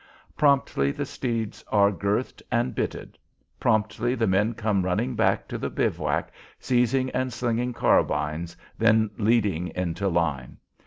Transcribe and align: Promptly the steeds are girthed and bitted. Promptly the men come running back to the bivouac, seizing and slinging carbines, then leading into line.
Promptly 0.35 0.89
the 0.91 1.05
steeds 1.05 1.63
are 1.71 1.91
girthed 1.91 2.41
and 2.51 2.73
bitted. 2.73 3.19
Promptly 3.59 4.15
the 4.15 4.25
men 4.25 4.55
come 4.55 4.83
running 4.83 5.13
back 5.13 5.47
to 5.49 5.59
the 5.59 5.69
bivouac, 5.69 6.31
seizing 6.57 7.11
and 7.11 7.31
slinging 7.31 7.71
carbines, 7.71 8.57
then 8.79 9.11
leading 9.19 9.67
into 9.75 10.07
line. 10.07 10.57